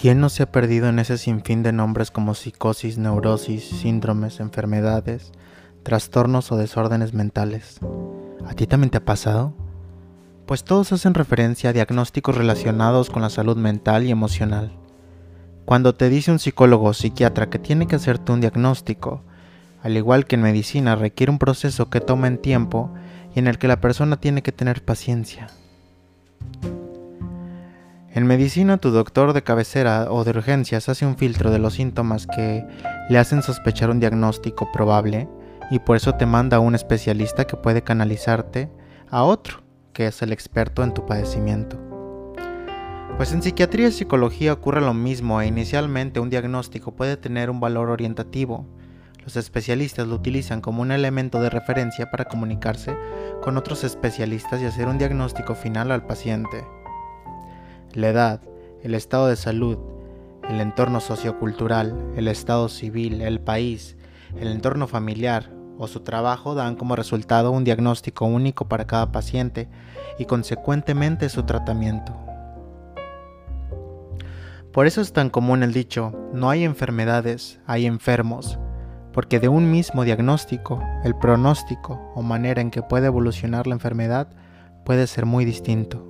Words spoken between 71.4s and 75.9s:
tratamiento. Por eso es tan común el